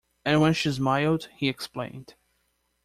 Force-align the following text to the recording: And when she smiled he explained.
And 0.25 0.41
when 0.41 0.53
she 0.55 0.71
smiled 0.71 1.29
he 1.37 1.47
explained. 1.47 2.15